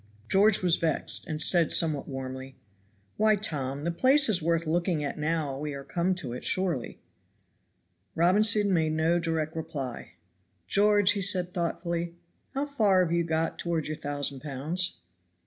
George 0.27 0.63
was 0.63 0.77
vexed, 0.77 1.27
and 1.27 1.39
said 1.39 1.71
somewhat 1.71 2.07
warmly, 2.07 2.55
"Why, 3.17 3.35
Tom, 3.35 3.83
the 3.83 3.91
place 3.91 4.29
is 4.29 4.41
worth 4.41 4.65
looking 4.65 5.03
at 5.03 5.19
now 5.19 5.59
we 5.59 5.75
are 5.75 5.83
come 5.83 6.15
to 6.15 6.33
it, 6.33 6.43
surely." 6.43 6.97
Robinson 8.15 8.73
made 8.73 8.93
no 8.93 9.19
direct 9.19 9.55
reply. 9.55 10.13
"George," 10.65 11.13
said 11.23 11.45
he 11.45 11.51
thoughtfully, 11.51 12.15
"how 12.55 12.65
far 12.65 13.03
have 13.03 13.13
you 13.13 13.23
got 13.23 13.59
toward 13.59 13.85
your 13.85 13.95
thousand 13.95 14.39
pounds?" 14.39 14.97